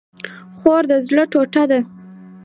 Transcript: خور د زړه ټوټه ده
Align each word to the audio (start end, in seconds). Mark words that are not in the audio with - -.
خور 0.59 0.83
د 0.91 0.93
زړه 1.07 1.23
ټوټه 1.31 1.63
ده 1.71 1.79